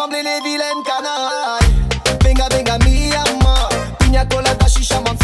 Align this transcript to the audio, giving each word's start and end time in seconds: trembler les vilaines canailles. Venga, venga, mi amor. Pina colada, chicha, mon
trembler 0.00 0.22
les 0.22 0.40
vilaines 0.40 0.82
canailles. 0.82 2.20
Venga, 2.24 2.48
venga, 2.48 2.78
mi 2.78 3.12
amor. 3.12 3.68
Pina 3.98 4.26
colada, 4.26 4.66
chicha, 4.66 4.98
mon 5.00 5.19